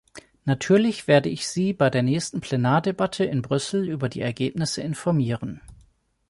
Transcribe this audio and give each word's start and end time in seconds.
Natürlich 0.45 1.07
werde 1.07 1.29
ich 1.29 1.47
Sie 1.47 1.73
bei 1.73 1.91
der 1.91 2.01
nächsten 2.01 2.41
Plenardebatte 2.41 3.23
in 3.23 3.43
Brüssel 3.43 3.87
über 3.87 4.09
die 4.09 4.21
Ergebnisse 4.21 4.81
informieren. 4.81 5.61